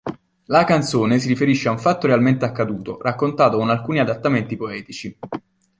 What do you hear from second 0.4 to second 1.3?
La canzone si